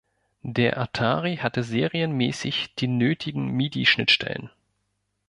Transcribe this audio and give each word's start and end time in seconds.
Der 0.41 0.79
Atari 0.79 1.35
hatte 1.37 1.61
serienmäßig 1.63 2.73
die 2.73 2.87
nötigen 2.87 3.51
Midi-Schnittstellen. 3.51 4.49